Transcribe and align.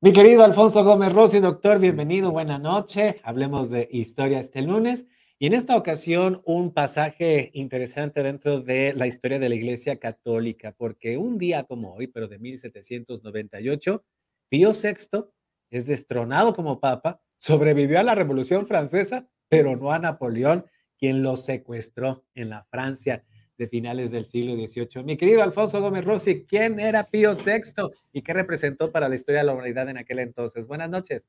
Mi 0.00 0.12
querido 0.12 0.44
Alfonso 0.44 0.84
Gómez 0.84 1.12
Rossi, 1.12 1.40
doctor, 1.40 1.80
bienvenido, 1.80 2.30
buena 2.30 2.60
noche. 2.60 3.20
Hablemos 3.24 3.68
de 3.68 3.88
historia 3.90 4.38
este 4.38 4.62
lunes. 4.62 5.06
Y 5.40 5.48
en 5.48 5.54
esta 5.54 5.76
ocasión, 5.76 6.40
un 6.44 6.72
pasaje 6.72 7.50
interesante 7.52 8.22
dentro 8.22 8.60
de 8.60 8.92
la 8.94 9.08
historia 9.08 9.40
de 9.40 9.48
la 9.48 9.56
Iglesia 9.56 9.98
Católica, 9.98 10.72
porque 10.78 11.18
un 11.18 11.36
día 11.36 11.64
como 11.64 11.96
hoy, 11.96 12.06
pero 12.06 12.28
de 12.28 12.38
1798, 12.38 14.04
Pío 14.48 14.70
VI 14.70 15.24
es 15.70 15.86
destronado 15.86 16.52
como 16.54 16.78
papa, 16.78 17.20
sobrevivió 17.36 17.98
a 17.98 18.04
la 18.04 18.14
Revolución 18.14 18.68
Francesa, 18.68 19.28
pero 19.48 19.74
no 19.74 19.90
a 19.90 19.98
Napoleón, 19.98 20.66
quien 20.96 21.24
lo 21.24 21.36
secuestró 21.36 22.24
en 22.36 22.50
la 22.50 22.68
Francia 22.70 23.24
de 23.58 23.68
finales 23.68 24.12
del 24.12 24.24
siglo 24.24 24.54
XVIII. 24.54 25.02
Mi 25.02 25.16
querido 25.16 25.42
Alfonso 25.42 25.80
Gómez 25.80 26.04
Rossi, 26.04 26.44
¿quién 26.44 26.78
era 26.78 27.04
Pío 27.04 27.34
VI 27.34 27.90
y 28.12 28.22
qué 28.22 28.32
representó 28.32 28.92
para 28.92 29.08
la 29.08 29.16
historia 29.16 29.40
de 29.40 29.46
la 29.46 29.52
humanidad 29.52 29.88
en 29.88 29.98
aquel 29.98 30.20
entonces? 30.20 30.68
Buenas 30.68 30.88
noches. 30.88 31.28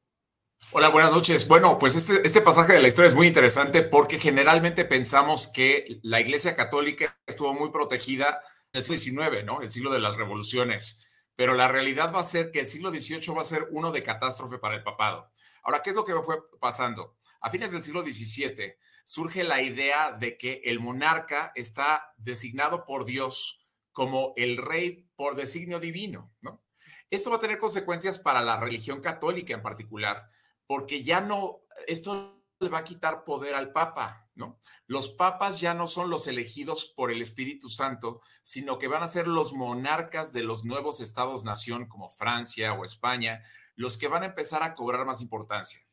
Hola, 0.72 0.90
buenas 0.90 1.12
noches. 1.12 1.48
Bueno, 1.48 1.80
pues 1.80 1.96
este, 1.96 2.22
este 2.24 2.42
pasaje 2.42 2.74
de 2.74 2.80
la 2.80 2.88
historia 2.88 3.10
es 3.10 3.16
muy 3.16 3.26
interesante 3.26 3.82
porque 3.82 4.20
generalmente 4.20 4.86
pensamos 4.86 5.48
que 5.48 6.00
la 6.04 6.22
Iglesia 6.22 6.56
Católica 6.56 7.18
estuvo 7.26 7.54
muy 7.54 7.72
protegida 7.72 8.40
en 8.72 8.78
el 8.78 8.84
siglo 8.84 9.24
XIX, 9.24 9.44
¿no? 9.44 9.62
El 9.62 9.72
siglo 9.72 9.92
de 9.92 10.00
las 10.00 10.16
revoluciones. 10.16 11.08
Pero 11.36 11.56
la 11.56 11.68
realidad 11.68 12.14
va 12.14 12.20
a 12.20 12.26
ser 12.26 12.52
que 12.52 12.60
el 12.60 12.68
siglo 12.68 12.92
XVIII 12.92 13.34
va 13.34 13.42
a 13.42 13.46
ser 13.46 13.70
uno 13.72 13.92
de 13.92 14.04
catástrofe 14.04 14.60
para 14.60 14.76
el 14.76 14.84
papado. 14.84 15.32
Ahora, 15.64 15.82
¿qué 15.82 15.90
es 15.90 15.96
lo 15.96 16.06
que 16.06 16.14
fue 16.22 16.38
pasando? 16.60 17.16
A 17.42 17.50
fines 17.50 17.72
del 17.72 17.82
siglo 17.82 18.04
XVII 18.04 18.76
surge 19.10 19.44
la 19.44 19.60
idea 19.60 20.12
de 20.12 20.38
que 20.38 20.62
el 20.66 20.80
monarca 20.80 21.52
está 21.56 22.14
designado 22.18 22.86
por 22.86 23.06
Dios 23.06 23.66
como 23.92 24.34
el 24.36 24.58
rey 24.58 25.10
por 25.16 25.36
designio 25.36 25.80
divino, 25.80 26.32
¿no? 26.42 26.64
Esto 27.10 27.32
va 27.32 27.38
a 27.38 27.40
tener 27.40 27.58
consecuencias 27.58 28.20
para 28.20 28.42
la 28.42 28.60
religión 28.60 29.02
católica 29.02 29.56
en 29.56 29.64
particular, 29.64 30.28
porque 30.68 31.02
ya 31.04 31.22
no, 31.22 31.62
esto 31.88 32.40
le 32.60 32.70
va 32.70 32.78
a 32.78 32.84
quitar 32.84 33.24
poder 33.24 33.56
al 33.56 33.72
Papa, 33.72 34.30
¿no? 34.36 34.60
Los 34.86 35.10
papas 35.10 35.60
ya 35.60 35.74
no 35.74 35.88
son 35.88 36.12
los 36.12 36.28
elegidos 36.28 36.86
por 36.96 37.12
el 37.12 37.24
Espíritu 37.24 37.68
Santo, 37.68 38.22
sino 38.44 38.78
que 38.78 38.88
van 38.88 39.02
a 39.02 39.08
ser 39.08 39.28
los 39.28 39.54
monarcas 39.54 40.34
de 40.34 40.44
los 40.44 40.66
nuevos 40.66 41.02
estados-nación 41.02 41.88
como 41.88 42.12
Francia 42.12 42.74
o 42.74 42.86
España, 42.86 43.42
los 43.74 43.98
que 43.98 44.08
van 44.08 44.22
a 44.22 44.28
empezar 44.28 44.62
a 44.62 44.76
cobrar 44.76 45.04
más 45.04 45.22
importancia 45.22 45.89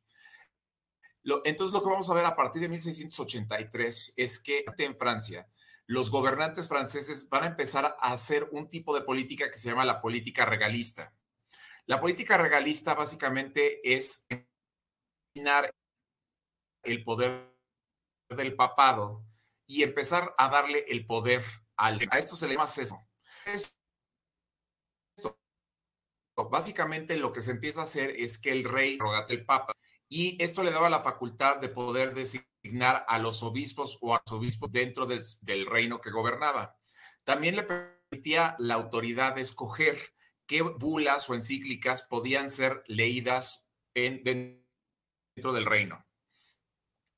entonces, 1.44 1.74
lo 1.74 1.82
que 1.82 1.90
vamos 1.90 2.08
a 2.08 2.14
ver 2.14 2.24
a 2.24 2.36
partir 2.36 2.62
de 2.62 2.68
1683 2.68 4.14
es 4.16 4.38
que 4.38 4.64
en 4.78 4.96
Francia, 4.96 5.48
los 5.86 6.10
gobernantes 6.10 6.68
franceses 6.68 7.28
van 7.28 7.44
a 7.44 7.48
empezar 7.48 7.96
a 8.00 8.12
hacer 8.12 8.48
un 8.52 8.68
tipo 8.68 8.94
de 8.94 9.02
política 9.02 9.50
que 9.50 9.58
se 9.58 9.68
llama 9.68 9.84
la 9.84 10.00
política 10.00 10.44
regalista. 10.44 11.14
La 11.86 12.00
política 12.00 12.36
regalista 12.36 12.94
básicamente 12.94 13.80
es 13.94 14.26
el 16.82 17.04
poder 17.04 17.54
del 18.30 18.56
papado 18.56 19.24
y 19.66 19.82
empezar 19.82 20.34
a 20.38 20.48
darle 20.48 20.84
el 20.88 21.06
poder 21.06 21.42
al... 21.76 22.00
A 22.10 22.18
esto 22.18 22.34
se 22.34 22.48
le 22.48 22.54
llama 22.54 22.66
sesgo. 22.66 23.04
Básicamente 26.50 27.16
lo 27.16 27.32
que 27.32 27.40
se 27.40 27.52
empieza 27.52 27.80
a 27.80 27.84
hacer 27.84 28.10
es 28.10 28.38
que 28.38 28.50
el 28.50 28.64
rey, 28.64 28.98
rogate 28.98 29.34
el 29.34 29.44
papa, 29.44 29.72
y 30.08 30.42
esto 30.42 30.62
le 30.62 30.70
daba 30.70 30.88
la 30.88 31.00
facultad 31.00 31.56
de 31.56 31.68
poder 31.68 32.14
designar 32.14 33.04
a 33.08 33.18
los 33.18 33.42
obispos 33.42 33.98
o 34.00 34.14
a 34.14 34.22
los 34.24 34.32
obispos 34.32 34.70
dentro 34.70 35.06
del, 35.06 35.66
reino 35.66 36.00
que 36.00 36.10
gobernaba. 36.10 36.76
También 37.24 37.56
le 37.56 37.64
permitía 37.64 38.54
la 38.58 38.74
autoridad 38.74 39.34
de 39.34 39.40
escoger 39.40 39.98
qué 40.46 40.62
bulas 40.62 41.28
o 41.28 41.34
encíclicas 41.34 42.02
podían 42.02 42.48
ser 42.50 42.84
leídas 42.86 43.68
en, 43.94 44.22
dentro 44.22 45.52
del 45.52 45.64
reino. 45.64 46.04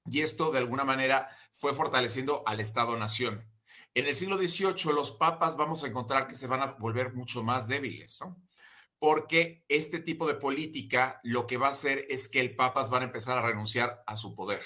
Y 0.07 0.23
esto 0.23 0.51
de 0.51 0.59
alguna 0.59 0.85
manera 0.85 1.29
fue 1.53 1.75
fortaleciendo 1.75 2.43
al 2.47 2.61
Estado-nación. 2.61 3.45
En 3.93 4.07
el 4.07 4.15
siglo 4.15 4.39
XVIII 4.39 4.95
los 4.95 5.13
papas 5.13 5.57
vamos 5.57 5.85
a 5.85 5.89
encontrar 5.89 6.27
que 6.27 6.35
se 6.35 6.47
van 6.47 6.63
a 6.63 6.73
volver 6.75 7.13
mucho 7.13 7.43
más 7.43 7.69
débiles, 7.69 8.19
¿no? 8.23 8.48
Porque 8.99 9.65
este 9.69 10.01
tipo 10.01 10.27
de 10.27 10.35
política 10.35 11.21
lo 11.23 11.47
que 11.47 11.57
va 11.57 11.69
a 11.69 11.71
hacer 11.71 12.07
es 12.09 12.29
que 12.29 12.41
el 12.41 12.57
papas 12.57 12.91
van 12.91 13.03
a 13.03 13.07
empezar 13.07 13.39
a 13.39 13.43
renunciar 13.43 14.03
a 14.07 14.17
su 14.17 14.35
poder. 14.35 14.63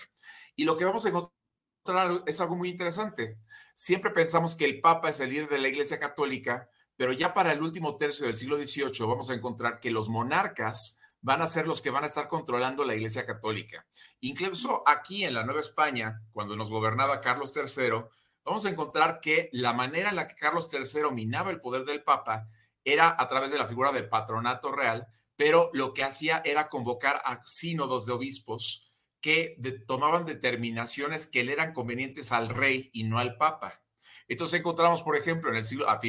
Y 0.57 0.65
lo 0.65 0.77
que 0.77 0.85
vamos 0.85 1.05
a 1.05 1.09
encontrar 1.09 2.23
es 2.27 2.41
algo 2.41 2.57
muy 2.57 2.69
interesante. 2.69 3.39
Siempre 3.75 4.11
pensamos 4.11 4.55
que 4.55 4.65
el 4.65 4.81
papa 4.81 5.09
es 5.09 5.21
el 5.21 5.31
líder 5.31 5.49
de 5.49 5.59
la 5.59 5.69
Iglesia 5.69 5.99
Católica, 5.99 6.69
pero 6.97 7.13
ya 7.13 7.35
para 7.35 7.53
el 7.53 7.63
último 7.63 7.97
tercio 7.97 8.27
del 8.27 8.37
siglo 8.37 8.57
XVIII 8.57 9.07
vamos 9.07 9.31
a 9.31 9.35
encontrar 9.35 9.81
que 9.81 9.91
los 9.91 10.09
monarcas 10.09 10.99
van 11.21 11.41
a 11.41 11.47
ser 11.47 11.67
los 11.67 11.81
que 11.81 11.91
van 11.91 12.05
a 12.05 12.07
estar 12.07 12.29
controlando 12.29 12.85
la 12.85 12.95
Iglesia 12.95 13.25
Católica. 13.25 13.87
Incluso 14.21 14.83
aquí 14.87 15.25
en 15.25 15.35
la 15.35 15.45
Nueva 15.45 15.61
España, 15.61 16.21
cuando 16.33 16.57
nos 16.57 16.71
gobernaba 16.71 17.21
Carlos 17.21 17.55
III, 17.57 18.05
vamos 18.45 18.67
a 18.67 18.71
encontrar 18.71 19.21
que 19.21 19.49
la 19.53 19.73
manera 19.73 20.11
en 20.11 20.17
la 20.17 20.27
que 20.27 20.35
Carlos 20.35 20.69
III 20.73 21.13
minaba 21.13 21.51
el 21.51 21.61
poder 21.61 21.85
del 21.85 22.03
Papa 22.03 22.47
era 22.85 23.15
a 23.19 23.27
través 23.29 23.51
de 23.51 23.59
la 23.59 23.67
figura 23.67 23.93
del 23.93 24.09
patronato 24.09 24.73
real, 24.73 25.07
pero 25.37 25.71
lo 25.73 25.95
que 25.95 26.05
hacía 26.05 26.43
era 26.45 26.69
convocar 26.69 27.23
a 27.25 27.41
sínodos 27.45 28.07
de 28.07 28.13
obispos 28.13 28.93
que 29.21 29.57
tomaban 29.87 30.25
determinaciones 30.27 31.27
que 31.27 31.45
le 31.45 31.53
eran 31.53 31.73
convenientes 31.73 32.33
al 32.33 32.49
rey 32.49 32.91
y 32.93 33.05
no 33.05 33.19
al 33.19 33.37
papa. 33.37 33.83
Entonces 34.29 34.61
encontramos, 34.61 35.03
por 35.03 35.17
ejemplo, 35.17 35.51
en, 35.51 35.57
el 35.57 35.65
siglo, 35.65 35.87
la, 35.87 36.01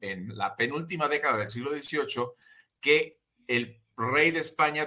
en 0.00 0.36
la 0.36 0.56
penúltima 0.56 1.08
década 1.08 1.38
del 1.38 1.50
siglo 1.50 1.72
XVIII, 1.72 2.26
que 2.80 3.20
el 3.46 3.80
rey 3.96 4.30
de 4.30 4.40
España 4.40 4.84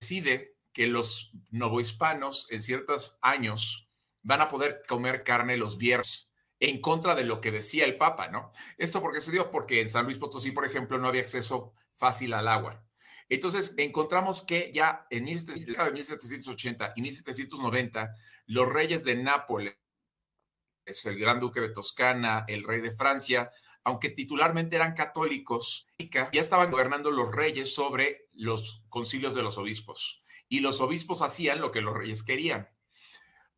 decide 0.00 0.56
que 0.72 0.86
los 0.86 1.32
novohispanos 1.50 2.50
en 2.50 2.60
ciertos 2.60 3.18
años 3.22 3.88
van 4.22 4.42
a 4.42 4.48
poder 4.48 4.82
comer 4.86 5.24
carne 5.24 5.56
los 5.56 5.78
viernes 5.78 6.15
en 6.60 6.80
contra 6.80 7.14
de 7.14 7.24
lo 7.24 7.40
que 7.40 7.50
decía 7.50 7.84
el 7.84 7.96
Papa, 7.96 8.28
¿no? 8.28 8.50
Esto 8.78 9.00
porque 9.00 9.20
se 9.20 9.32
dio 9.32 9.50
porque 9.50 9.80
en 9.80 9.88
San 9.88 10.04
Luis 10.04 10.18
Potosí, 10.18 10.52
por 10.52 10.64
ejemplo, 10.64 10.98
no 10.98 11.08
había 11.08 11.22
acceso 11.22 11.74
fácil 11.94 12.34
al 12.34 12.48
agua. 12.48 12.82
Entonces, 13.28 13.74
encontramos 13.76 14.42
que 14.42 14.70
ya 14.72 15.06
en 15.10 15.24
1780 15.24 16.92
y 16.96 17.02
1790, 17.02 18.14
los 18.46 18.72
reyes 18.72 19.04
de 19.04 19.16
Nápoles, 19.16 19.76
el 21.04 21.18
gran 21.18 21.40
duque 21.40 21.60
de 21.60 21.70
Toscana, 21.70 22.44
el 22.46 22.62
rey 22.62 22.80
de 22.80 22.92
Francia, 22.92 23.50
aunque 23.82 24.10
titularmente 24.10 24.76
eran 24.76 24.94
católicos, 24.94 25.86
ya 25.98 26.40
estaban 26.40 26.70
gobernando 26.70 27.10
los 27.10 27.32
reyes 27.32 27.74
sobre 27.74 28.28
los 28.32 28.84
concilios 28.88 29.34
de 29.34 29.42
los 29.42 29.58
obispos. 29.58 30.22
Y 30.48 30.60
los 30.60 30.80
obispos 30.80 31.22
hacían 31.22 31.60
lo 31.60 31.72
que 31.72 31.80
los 31.80 31.96
reyes 31.96 32.22
querían. 32.22 32.68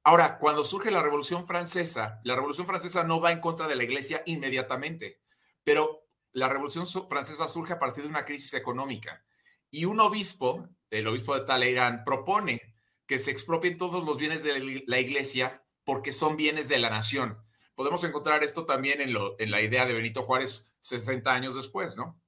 Ahora, 0.09 0.39
cuando 0.39 0.65
surge 0.65 0.91
la 0.91 1.03
Revolución 1.03 1.47
Francesa, 1.47 2.19
la 2.25 2.35
Revolución 2.35 2.67
Francesa 2.67 3.05
no 3.05 3.21
va 3.21 3.31
en 3.31 3.41
contra 3.41 3.69
de 3.69 3.77
la 3.77 3.85
Iglesia 3.85 4.23
inmediatamente, 4.25 5.21
pero 5.65 6.09
la 6.33 6.49
Revolución 6.49 6.87
Francesa 7.11 7.47
surge 7.47 7.75
a 7.75 7.79
partir 7.79 8.05
de 8.05 8.09
una 8.09 8.25
crisis 8.25 8.55
económica 8.55 9.23
y 9.71 9.85
un 9.85 10.01
obispo, 10.01 10.67
el 10.89 11.09
obispo 11.09 11.35
de 11.35 11.45
Talleyrand, 11.45 12.05
propone 12.05 12.75
que 13.07 13.19
se 13.19 13.31
expropien 13.31 13.77
todos 13.77 14.03
los 14.07 14.17
bienes 14.17 14.43
de 14.43 14.83
la 14.87 14.99
Iglesia 14.99 15.63
porque 15.85 16.13
son 16.13 16.39
bienes 16.39 16.71
de 16.71 16.79
la 16.79 16.89
nación. 16.89 17.37
Podemos 17.75 18.03
encontrar 18.03 18.43
esto 18.43 18.65
también 18.65 19.03
en, 19.03 19.51
la 19.51 19.61
idea 19.61 19.85
de 19.85 19.93
Benito 19.93 20.23
Juárez 20.23 20.73
60 20.81 21.31
años 21.31 21.55
después, 21.55 21.99
¿no? 21.99 22.19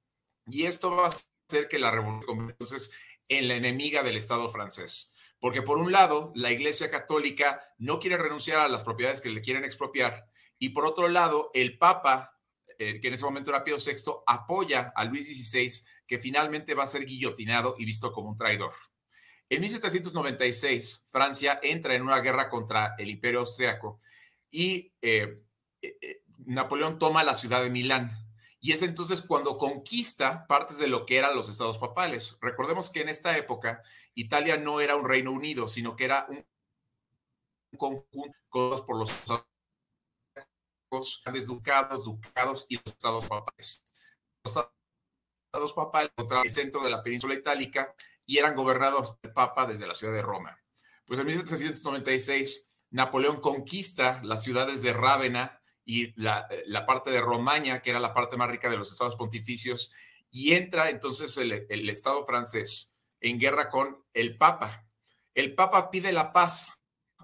Y 0.45 0.65
esto 0.65 0.91
va 0.91 1.05
a 1.05 1.07
hacer 1.07 1.67
que 1.67 1.79
la 1.79 1.89
revolución 1.89 2.47
entonces 2.51 2.91
en 3.27 3.47
la 3.47 3.55
enemiga 3.55 4.03
del 4.03 4.17
Estado 4.17 4.47
francés. 4.49 5.10
Porque 5.41 5.61
por 5.61 5.79
un 5.79 5.91
lado, 5.91 6.31
la 6.35 6.51
Iglesia 6.51 6.89
Católica 6.89 7.59
no 7.77 7.99
quiere 7.99 8.15
renunciar 8.15 8.61
a 8.61 8.69
las 8.69 8.83
propiedades 8.83 9.19
que 9.19 9.29
le 9.29 9.41
quieren 9.41 9.65
expropiar 9.65 10.29
y 10.63 10.69
por 10.69 10.85
otro 10.85 11.07
lado, 11.07 11.49
el 11.55 11.79
Papa, 11.79 12.37
eh, 12.77 12.99
que 13.01 13.07
en 13.07 13.15
ese 13.15 13.25
momento 13.25 13.49
era 13.49 13.63
Pío 13.63 13.77
VI, 13.77 14.11
apoya 14.27 14.93
a 14.95 15.03
Luis 15.05 15.25
XVI, 15.25 15.71
que 16.05 16.19
finalmente 16.19 16.75
va 16.75 16.83
a 16.83 16.87
ser 16.87 17.03
guillotinado 17.03 17.73
y 17.79 17.85
visto 17.85 18.13
como 18.13 18.29
un 18.29 18.37
traidor. 18.37 18.71
En 19.49 19.59
1796, 19.59 21.07
Francia 21.09 21.59
entra 21.63 21.95
en 21.95 22.03
una 22.03 22.19
guerra 22.19 22.47
contra 22.47 22.93
el 22.99 23.09
Imperio 23.09 23.39
Austriaco 23.39 23.99
y 24.51 24.93
eh, 25.01 25.41
eh, 25.81 26.21
Napoleón 26.45 26.99
toma 26.99 27.23
la 27.23 27.33
ciudad 27.33 27.63
de 27.63 27.71
Milán. 27.71 28.11
Y 28.63 28.71
es 28.73 28.83
entonces 28.83 29.23
cuando 29.23 29.57
conquista 29.57 30.45
partes 30.45 30.77
de 30.77 30.87
lo 30.87 31.05
que 31.07 31.17
eran 31.17 31.35
los 31.35 31.49
estados 31.49 31.79
papales. 31.79 32.37
Recordemos 32.41 32.91
que 32.91 33.01
en 33.01 33.09
esta 33.09 33.35
época 33.35 33.81
Italia 34.13 34.57
no 34.57 34.79
era 34.79 34.95
un 34.95 35.09
Reino 35.09 35.31
Unido, 35.31 35.67
sino 35.67 35.95
que 35.95 36.05
era 36.05 36.27
un 36.29 36.45
conjunto 37.75 38.85
por 38.85 38.97
los 38.97 39.11
grandes 41.23 41.47
ducados, 41.47 42.05
ducados 42.05 42.65
y 42.69 42.75
los 42.75 42.85
estados 42.85 43.27
papales. 43.27 43.83
Los 44.43 44.67
estados 45.47 45.73
papales 45.73 46.11
contra 46.15 46.41
el 46.43 46.51
centro 46.51 46.83
de 46.83 46.91
la 46.91 47.01
península 47.01 47.33
itálica 47.33 47.95
y 48.27 48.37
eran 48.37 48.55
gobernados 48.55 49.13
por 49.13 49.19
el 49.23 49.33
Papa 49.33 49.65
desde 49.65 49.87
la 49.87 49.95
ciudad 49.95 50.13
de 50.13 50.21
Roma. 50.21 50.57
Pues 51.05 51.19
en 51.19 51.25
1796 51.25 52.69
Napoleón 52.91 53.41
conquista 53.41 54.21
las 54.23 54.43
ciudades 54.43 54.83
de 54.83 54.93
Rávena 54.93 55.60
y 55.85 56.13
la, 56.21 56.47
parte 56.85 57.11
de 57.11 57.21
Romaña, 57.21 57.81
que 57.81 57.89
era 57.89 57.99
la 57.99 58.13
parte 58.13 58.37
más 58.37 58.49
rica 58.49 58.69
de 58.69 58.77
los 58.77 58.91
estados 58.91 59.15
pontificios, 59.15 59.91
y 60.29 60.53
entra 60.53 60.89
entonces 60.89 61.37
el, 61.37 61.65
el 61.69 61.89
Estado 61.89 62.25
francés 62.25 62.93
en 63.19 63.39
guerra 63.39 63.69
con 63.69 64.03
el 64.13 64.37
Papa. 64.37 64.87
El 65.33 65.55
Papa 65.55 65.91
pide 65.91 66.11
la 66.11 66.33
paz 66.33 66.79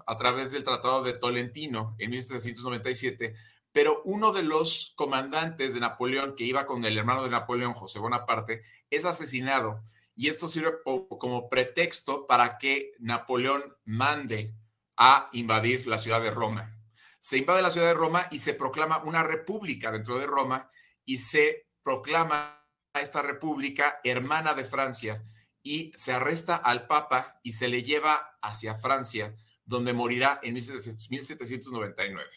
a 0.06 0.16
través 0.16 0.50
del 0.50 0.64
Tratado 0.64 1.02
de 1.02 1.12
Tolentino 1.12 1.94
en 1.98 2.10
1797, 2.10 3.34
pero 3.72 4.00
uno 4.04 4.32
de 4.32 4.42
los 4.42 4.94
comandantes 4.96 5.74
de 5.74 5.80
Napoleón, 5.80 6.34
que 6.34 6.44
iba 6.44 6.66
con 6.66 6.84
el 6.84 6.96
hermano 6.96 7.24
de 7.24 7.30
Napoleón, 7.30 7.74
José 7.74 7.98
Bonaparte, 7.98 8.62
es 8.90 9.04
asesinado. 9.04 9.82
Y 10.16 10.28
esto 10.28 10.48
sirve 10.48 10.72
como 10.82 11.48
pretexto 11.48 12.26
para 12.26 12.58
que 12.58 12.92
Napoleón 12.98 13.62
mande 13.84 14.54
a 14.96 15.28
invadir 15.32 15.86
la 15.86 15.98
ciudad 15.98 16.20
de 16.20 16.30
Roma. 16.30 16.77
Se 17.20 17.38
invade 17.38 17.62
la 17.62 17.70
ciudad 17.70 17.88
de 17.88 17.94
Roma 17.94 18.28
y 18.30 18.38
se 18.38 18.54
proclama 18.54 19.02
una 19.04 19.22
república 19.22 19.90
dentro 19.90 20.18
de 20.18 20.26
Roma 20.26 20.70
y 21.04 21.18
se 21.18 21.68
proclama 21.82 22.64
a 22.92 23.00
esta 23.00 23.22
república 23.22 24.00
hermana 24.04 24.54
de 24.54 24.64
Francia 24.64 25.22
y 25.62 25.92
se 25.96 26.12
arresta 26.12 26.56
al 26.56 26.86
Papa 26.86 27.40
y 27.42 27.52
se 27.52 27.68
le 27.68 27.82
lleva 27.82 28.38
hacia 28.42 28.74
Francia, 28.74 29.34
donde 29.64 29.92
morirá 29.92 30.40
en 30.42 30.54
1799. 30.54 32.30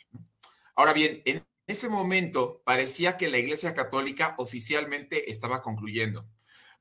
Ahora 0.75 0.93
bien, 0.93 1.21
en 1.25 1.45
ese 1.67 1.89
momento 1.89 2.61
parecía 2.65 3.17
que 3.17 3.29
la 3.29 3.37
Iglesia 3.37 3.73
Católica 3.73 4.35
oficialmente 4.37 5.31
estaba 5.31 5.61
concluyendo. 5.61 6.27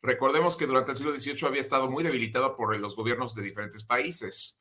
Recordemos 0.03 0.57
que 0.57 0.67
durante 0.67 0.93
el 0.93 0.97
siglo 0.97 1.17
XVIII 1.17 1.47
había 1.47 1.61
estado 1.61 1.91
muy 1.91 2.03
debilitada 2.03 2.57
por 2.57 2.77
los 2.79 2.97
gobiernos 2.97 3.35
de 3.35 3.43
diferentes 3.43 3.85
países. 3.85 4.60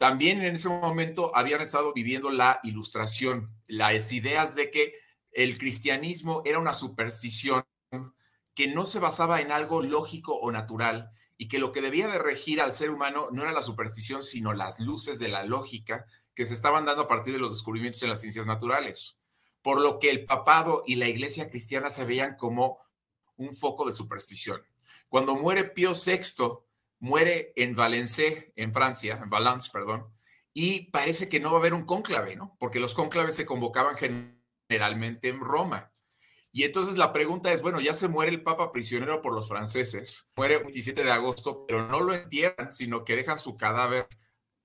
También 0.00 0.40
en 0.42 0.54
ese 0.54 0.70
momento 0.70 1.30
habían 1.36 1.60
estado 1.60 1.92
viviendo 1.92 2.30
la 2.30 2.58
ilustración, 2.62 3.54
las 3.66 4.12
ideas 4.12 4.54
de 4.54 4.70
que 4.70 4.94
el 5.30 5.58
cristianismo 5.58 6.40
era 6.46 6.58
una 6.58 6.72
superstición 6.72 7.66
que 8.54 8.68
no 8.68 8.86
se 8.86 8.98
basaba 8.98 9.42
en 9.42 9.52
algo 9.52 9.82
lógico 9.82 10.34
o 10.36 10.50
natural 10.52 11.10
y 11.36 11.48
que 11.48 11.58
lo 11.58 11.70
que 11.70 11.82
debía 11.82 12.08
de 12.08 12.18
regir 12.18 12.62
al 12.62 12.72
ser 12.72 12.88
humano 12.88 13.28
no 13.30 13.42
era 13.42 13.52
la 13.52 13.60
superstición, 13.60 14.22
sino 14.22 14.54
las 14.54 14.80
luces 14.80 15.18
de 15.18 15.28
la 15.28 15.44
lógica 15.44 16.06
que 16.34 16.46
se 16.46 16.54
estaban 16.54 16.86
dando 16.86 17.02
a 17.02 17.06
partir 17.06 17.34
de 17.34 17.40
los 17.40 17.52
descubrimientos 17.52 18.02
en 18.02 18.08
las 18.08 18.22
ciencias 18.22 18.46
naturales. 18.46 19.18
Por 19.60 19.82
lo 19.82 19.98
que 19.98 20.08
el 20.08 20.24
papado 20.24 20.82
y 20.86 20.94
la 20.94 21.08
iglesia 21.08 21.50
cristiana 21.50 21.90
se 21.90 22.06
veían 22.06 22.38
como 22.38 22.78
un 23.36 23.52
foco 23.52 23.84
de 23.84 23.92
superstición. 23.92 24.62
Cuando 25.10 25.34
muere 25.34 25.64
Pío 25.64 25.92
VI, 25.92 26.62
muere 27.00 27.52
en 27.56 27.74
Valencé, 27.74 28.52
en 28.56 28.72
Francia, 28.72 29.18
en 29.22 29.30
Valence, 29.30 29.70
perdón, 29.72 30.06
y 30.52 30.90
parece 30.90 31.28
que 31.28 31.40
no 31.40 31.50
va 31.50 31.56
a 31.56 31.60
haber 31.60 31.74
un 31.74 31.84
cónclave, 31.84 32.36
¿no? 32.36 32.56
Porque 32.60 32.80
los 32.80 32.94
cónclaves 32.94 33.34
se 33.34 33.46
convocaban 33.46 33.96
generalmente 33.96 35.28
en 35.28 35.40
Roma. 35.40 35.90
Y 36.52 36.64
entonces 36.64 36.98
la 36.98 37.12
pregunta 37.12 37.52
es, 37.52 37.62
bueno, 37.62 37.80
ya 37.80 37.94
se 37.94 38.08
muere 38.08 38.32
el 38.32 38.42
Papa 38.42 38.72
prisionero 38.72 39.22
por 39.22 39.32
los 39.32 39.48
franceses, 39.48 40.30
muere 40.36 40.56
el 40.56 40.64
27 40.64 41.04
de 41.04 41.12
agosto, 41.12 41.64
pero 41.66 41.86
no 41.86 42.00
lo 42.00 42.14
entierran, 42.14 42.72
sino 42.72 43.04
que 43.04 43.16
dejan 43.16 43.38
su 43.38 43.56
cadáver 43.56 44.08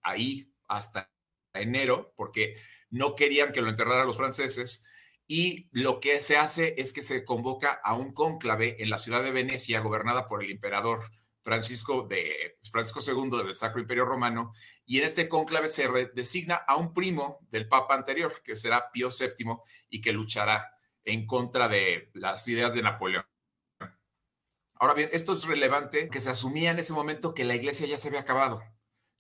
ahí 0.02 0.52
hasta 0.68 1.12
enero, 1.54 2.14
porque 2.16 2.56
no 2.90 3.16
querían 3.16 3.52
que 3.52 3.62
lo 3.62 3.70
enterraran 3.70 4.08
los 4.08 4.18
franceses. 4.18 4.86
Y 5.28 5.70
lo 5.72 6.00
que 6.00 6.20
se 6.20 6.38
hace 6.38 6.76
es 6.78 6.92
que 6.92 7.02
se 7.02 7.24
convoca 7.24 7.80
a 7.84 7.94
un 7.94 8.14
cónclave 8.14 8.82
en 8.82 8.90
la 8.90 8.98
ciudad 8.98 9.24
de 9.24 9.32
Venecia, 9.32 9.80
gobernada 9.80 10.28
por 10.28 10.44
el 10.44 10.52
emperador 10.52 11.00
Francisco, 11.46 12.08
II 12.10 13.38
del 13.38 13.54
Sacro 13.54 13.80
Imperio 13.80 14.04
Romano, 14.04 14.52
y 14.84 14.98
en 14.98 15.06
este 15.06 15.30
cónclave 15.30 15.70
se 15.70 15.88
designa 16.16 16.56
a 16.56 16.76
un 16.76 16.92
primo 16.92 17.40
del 17.52 17.68
Papa 17.68 17.94
anterior, 17.94 18.42
que 18.44 18.56
será 18.56 18.90
Pío 18.92 19.10
VII, 19.10 19.58
y 19.90 20.02
que 20.02 20.12
luchará 20.12 20.76
en 21.04 21.28
contra 21.28 21.68
de 21.68 22.10
las 22.14 22.48
ideas 22.48 22.74
de 22.74 22.82
Napoleón. 22.82 23.26
Ahora 24.74 24.96
bien, 24.96 25.10
esto 25.14 25.34
es 25.34 25.46
relevante 25.46 26.10
que 26.10 26.20
se 26.20 26.32
asumía 26.32 26.72
en 26.72 26.80
ese 26.80 26.94
momento 26.94 27.36
que 27.36 27.46
la 27.46 27.56
iglesia 27.56 27.86
ya 27.86 27.98
se 27.98 28.08
había 28.08 28.22
acabado, 28.22 28.60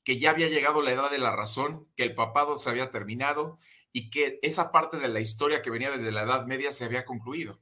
que 0.03 0.17
ya 0.17 0.31
había 0.31 0.49
llegado 0.49 0.81
la 0.81 0.91
edad 0.91 1.11
de 1.11 1.19
la 1.19 1.35
razón, 1.35 1.87
que 1.95 2.03
el 2.03 2.15
papado 2.15 2.57
se 2.57 2.71
había 2.71 2.89
terminado 2.89 3.55
y 3.91 4.09
que 4.09 4.39
esa 4.41 4.71
parte 4.71 4.97
de 4.97 5.09
la 5.09 5.19
historia 5.19 5.61
que 5.61 5.69
venía 5.69 5.91
desde 5.91 6.11
la 6.11 6.23
Edad 6.23 6.47
Media 6.47 6.71
se 6.71 6.85
había 6.85 7.05
concluido. 7.05 7.61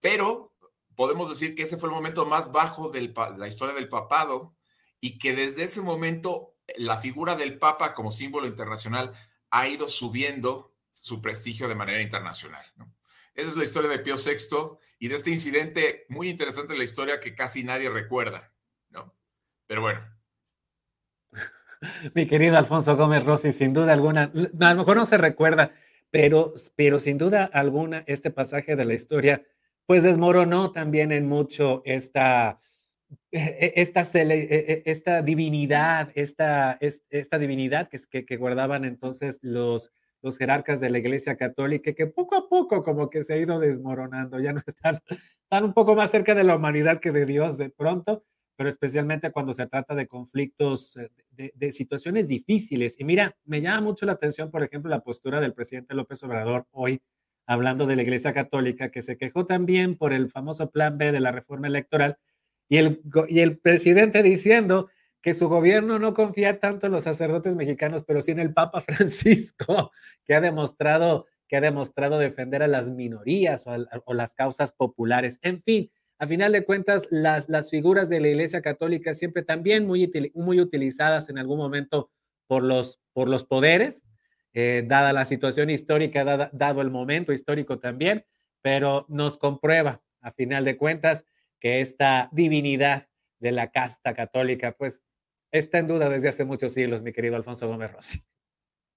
Pero 0.00 0.54
podemos 0.96 1.28
decir 1.28 1.54
que 1.54 1.62
ese 1.62 1.76
fue 1.76 1.88
el 1.88 1.94
momento 1.94 2.26
más 2.26 2.50
bajo 2.52 2.88
de 2.88 3.12
la 3.36 3.46
historia 3.46 3.74
del 3.74 3.88
papado 3.88 4.56
y 5.00 5.18
que 5.18 5.34
desde 5.34 5.64
ese 5.64 5.82
momento 5.82 6.54
la 6.76 6.98
figura 6.98 7.36
del 7.36 7.58
papa 7.58 7.94
como 7.94 8.10
símbolo 8.10 8.46
internacional 8.46 9.12
ha 9.50 9.68
ido 9.68 9.88
subiendo 9.88 10.74
su 10.90 11.20
prestigio 11.20 11.68
de 11.68 11.74
manera 11.74 12.02
internacional. 12.02 12.64
¿no? 12.76 12.92
Esa 13.34 13.48
es 13.50 13.56
la 13.56 13.64
historia 13.64 13.90
de 13.90 13.98
Pío 13.98 14.14
VI 14.16 14.78
y 14.98 15.08
de 15.08 15.14
este 15.14 15.30
incidente 15.30 16.06
muy 16.08 16.28
interesante 16.28 16.72
en 16.72 16.78
la 16.78 16.84
historia 16.84 17.20
que 17.20 17.34
casi 17.34 17.64
nadie 17.64 17.90
recuerda, 17.90 18.52
¿no? 18.88 19.14
Pero 19.66 19.82
bueno. 19.82 20.00
Mi 22.14 22.26
querido 22.26 22.56
Alfonso 22.56 22.96
Gómez 22.96 23.24
Rossi, 23.24 23.52
sin 23.52 23.74
duda 23.74 23.92
alguna, 23.92 24.32
a 24.60 24.70
lo 24.72 24.76
mejor 24.76 24.96
no 24.96 25.04
se 25.04 25.18
recuerda, 25.18 25.74
pero, 26.10 26.54
pero 26.76 26.98
sin 26.98 27.18
duda 27.18 27.44
alguna 27.44 28.04
este 28.06 28.30
pasaje 28.30 28.74
de 28.74 28.86
la 28.86 28.94
historia, 28.94 29.46
pues 29.86 30.02
desmoronó 30.02 30.72
también 30.72 31.12
en 31.12 31.28
mucho 31.28 31.82
esta, 31.84 32.60
e, 33.30 33.38
e, 33.38 33.72
e, 33.76 34.82
esta 34.86 35.22
divinidad, 35.22 36.10
esta, 36.14 36.78
esta 36.80 37.38
divinidad 37.38 37.88
que, 37.88 38.24
que 38.24 38.36
guardaban 38.36 38.84
entonces 38.84 39.38
los 39.42 39.92
los 40.22 40.38
jerarcas 40.38 40.80
de 40.80 40.90
la 40.90 40.98
Iglesia 40.98 41.36
Católica, 41.36 41.92
que 41.92 42.06
poco 42.06 42.36
a 42.36 42.48
poco 42.48 42.82
como 42.82 43.10
que 43.10 43.22
se 43.22 43.34
ha 43.34 43.36
ido 43.36 43.58
desmoronando, 43.58 44.40
ya 44.40 44.52
no 44.52 44.60
están, 44.66 44.98
están 45.42 45.64
un 45.64 45.72
poco 45.72 45.94
más 45.94 46.10
cerca 46.10 46.34
de 46.34 46.44
la 46.44 46.56
humanidad 46.56 47.00
que 47.00 47.12
de 47.12 47.26
Dios 47.26 47.56
de 47.56 47.70
pronto, 47.70 48.24
pero 48.56 48.68
especialmente 48.68 49.30
cuando 49.30 49.54
se 49.54 49.66
trata 49.66 49.94
de 49.94 50.06
conflictos, 50.06 50.96
eh, 50.96 51.10
de, 51.30 51.52
de, 51.54 51.72
situaciones 51.72 52.26
difíciles. 52.26 52.98
Y 52.98 53.04
mira, 53.04 53.36
me 53.44 53.60
llama 53.60 53.82
mucho 53.82 54.06
la 54.06 54.12
atención, 54.12 54.50
por 54.50 54.62
ejemplo, 54.62 54.90
la 54.90 55.04
postura 55.04 55.40
del 55.40 55.52
presidente 55.52 55.94
López 55.94 56.22
Obrador 56.22 56.66
hoy, 56.70 57.00
hablando 57.46 57.86
de 57.86 57.96
la 57.96 58.02
Iglesia 58.02 58.34
Católica, 58.34 58.90
que 58.90 59.02
se 59.02 59.16
quejó 59.16 59.46
también 59.46 59.96
por 59.96 60.12
el 60.12 60.30
famoso 60.30 60.70
plan 60.70 60.98
B 60.98 61.12
de 61.12 61.20
la 61.20 61.32
reforma 61.32 61.68
electoral, 61.68 62.18
y 62.68 62.78
el, 62.78 63.00
y 63.28 63.40
el 63.40 63.58
presidente 63.58 64.22
diciendo 64.22 64.88
que 65.22 65.34
su 65.34 65.48
gobierno 65.48 65.98
no 65.98 66.14
confía 66.14 66.60
tanto 66.60 66.86
en 66.86 66.92
los 66.92 67.04
sacerdotes 67.04 67.56
mexicanos, 67.56 68.04
pero 68.06 68.20
sí 68.20 68.30
en 68.32 68.40
el 68.40 68.52
Papa 68.52 68.80
Francisco, 68.86 69.90
que 70.24 70.34
ha 70.34 70.40
demostrado, 70.40 71.26
que 71.48 71.56
ha 71.56 71.60
demostrado 71.60 72.18
defender 72.18 72.62
a 72.62 72.68
las 72.68 72.90
minorías 72.90 73.66
o, 73.66 74.14
las 74.14 74.34
causas 74.34 74.72
populares. 74.72 75.38
En 75.42 75.62
fin, 75.62 75.90
a 76.18 76.26
final 76.26 76.52
de 76.52 76.64
cuentas, 76.64 77.08
las, 77.10 77.48
las 77.48 77.70
figuras 77.70 78.08
de 78.08 78.20
la 78.20 78.28
Iglesia 78.28 78.62
Católica 78.62 79.14
siempre 79.14 79.42
también 79.42 79.86
muy, 79.86 80.10
muy 80.34 80.60
utilizadas 80.60 81.28
en 81.28 81.38
algún 81.38 81.58
momento 81.58 82.10
por 82.46 82.62
los, 82.62 83.00
por 83.12 83.28
los 83.28 83.44
poderes, 83.44 84.04
eh, 84.58 84.84
dada 84.86 85.12
la 85.12 85.26
situación 85.26 85.68
histórica, 85.68 86.24
dado 86.50 86.80
el 86.80 86.90
momento 86.90 87.30
histórico 87.30 87.78
también, 87.78 88.24
pero 88.62 89.04
nos 89.10 89.36
comprueba, 89.36 90.02
a 90.22 90.32
final 90.32 90.64
de 90.64 90.78
cuentas, 90.78 91.26
que 91.60 91.82
esta 91.82 92.30
divinidad 92.32 93.06
de 93.38 93.52
la 93.52 93.70
casta 93.70 94.14
católica, 94.14 94.72
pues 94.72 95.04
está 95.50 95.76
en 95.76 95.88
duda 95.88 96.08
desde 96.08 96.30
hace 96.30 96.46
muchos 96.46 96.72
siglos, 96.72 97.02
mi 97.02 97.12
querido 97.12 97.36
Alfonso 97.36 97.68
Gómez 97.68 97.92
Rossi. 97.92 98.24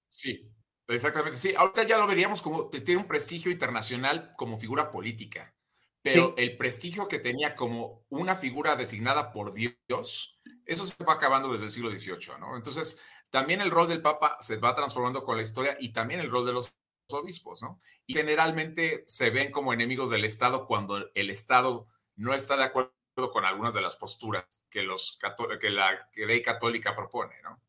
Sí, 0.08 0.50
exactamente. 0.88 1.38
Sí, 1.38 1.54
ahorita 1.58 1.84
ya 1.84 1.98
lo 1.98 2.08
veríamos 2.08 2.42
como 2.42 2.70
tiene 2.70 3.01
un 3.01 3.08
prestigio 3.10 3.51
internacional 3.51 4.32
como 4.38 4.58
figura 4.58 4.89
política, 4.89 5.54
pero 6.01 6.36
el 6.38 6.56
prestigio 6.56 7.10
que 7.10 7.20
tenía 7.20 7.58
como 7.58 8.06
una 8.08 8.38
figura 8.38 8.78
designada 8.78 9.34
por 9.34 9.54
Dios, 9.54 10.39
eso 10.66 10.86
se 10.86 10.96
fue 10.96 11.13
acabando 11.13 11.51
desde 11.51 11.66
el 11.66 11.72
siglo 11.72 11.92
XVIII, 11.92 12.39
¿no? 12.39 12.56
Entonces, 12.56 13.01
también 13.30 13.62
el 13.62 13.72
rol 13.72 13.88
del 13.88 14.02
Papa 14.02 14.38
se 14.42 14.58
va 14.58 14.76
transformando 14.76 15.24
con 15.24 15.38
la 15.38 15.44
historia 15.44 15.78
y 15.80 15.90
también 15.90 16.20
el 16.20 16.30
rol 16.30 16.46
de 16.46 16.54
los 16.54 16.76
obispos, 17.12 17.62
¿no? 17.62 17.80
Y 18.06 18.14
generalmente 18.14 19.04
se 19.08 19.30
ven 19.30 19.52
como 19.52 19.74
enemigos 19.74 20.10
del 20.10 20.26
Estado 20.26 20.66
cuando 20.66 21.10
el 21.14 21.30
Estado 21.30 21.86
no 22.16 22.34
está 22.34 22.58
de 22.58 22.64
acuerdo 22.64 22.94
con 23.32 23.46
algunas 23.46 23.74
de 23.74 23.82
las 23.82 23.96
posturas 23.96 24.46
que, 24.70 24.84
los, 24.84 25.20
que 25.60 25.70
la 25.70 26.10
ley 26.16 26.42
católica 26.42 26.96
propone, 26.96 27.36
¿no? 27.44 27.62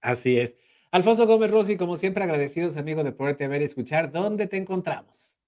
Así 0.00 0.38
es. 0.38 0.56
Alfonso 0.92 1.26
Gómez 1.26 1.50
Rossi, 1.50 1.76
como 1.76 1.96
siempre, 1.96 2.24
agradecidos, 2.24 2.76
amigo, 2.76 3.02
de 3.02 3.12
poderte 3.12 3.48
ver 3.48 3.62
y 3.62 3.64
escuchar. 3.64 4.12
¿Dónde 4.12 4.46
te 4.46 4.56
encontramos? 4.56 5.40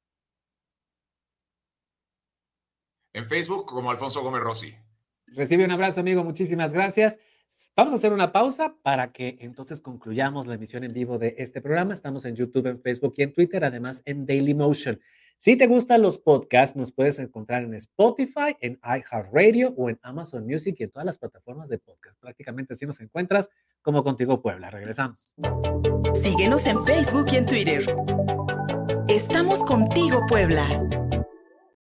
En 3.13 3.29
Facebook 3.29 3.67
como 3.67 3.91
Alfonso 3.91 4.23
Gómez 4.23 4.43
Rossi. 4.43 4.77
Recibe 5.27 5.65
un 5.65 5.71
abrazo, 5.71 6.01
amigo. 6.01 6.25
Muchísimas 6.25 6.73
gracias. 6.73 7.19
Vamos 7.77 7.93
a 7.93 7.97
hacer 7.97 8.13
una 8.13 8.33
pausa 8.33 8.75
para 8.83 9.13
que 9.13 9.39
entonces 9.41 9.81
concluyamos 9.81 10.47
la 10.47 10.55
emisión 10.55 10.83
en 10.85 10.93
vivo 10.93 11.19
de 11.19 11.37
este 11.39 11.61
programa. 11.61 11.93
Estamos 11.93 12.25
en 12.25 12.35
YouTube, 12.35 12.67
en 12.67 12.81
Facebook 12.81 13.15
y 13.17 13.23
en 13.23 13.33
Twitter, 13.33 13.65
además 13.65 14.03
en 14.05 14.27
Dailymotion. 14.27 15.01
Si 15.37 15.55
te 15.55 15.69
gustan 15.69 16.03
los 16.03 16.19
podcasts, 16.19 16.75
nos 16.75 16.91
puedes 16.91 17.21
encontrar 17.21 17.63
en 17.63 17.73
Spotify, 17.75 18.57
en 18.61 18.81
iHeartRadio 18.83 19.73
o 19.77 19.89
en 19.89 20.01
Amazon 20.03 20.45
Music 20.45 20.75
y 20.81 20.83
en 20.83 20.91
todas 20.91 21.07
las 21.07 21.19
plataformas 21.19 21.69
de 21.69 21.79
podcast. 21.79 22.19
Prácticamente 22.19 22.75
así 22.75 22.85
nos 22.87 23.01
encuentras 23.01 23.49
como 23.81 24.03
Contigo 24.03 24.43
Puebla. 24.43 24.71
Regresamos. 24.71 25.37
Síguenos 26.15 26.67
en 26.67 26.85
Facebook 26.85 27.27
y 27.33 27.37
en 27.37 27.47
Twitter. 27.47 27.87
Estamos 29.07 29.63
contigo, 29.63 30.21
Puebla. 30.27 31.08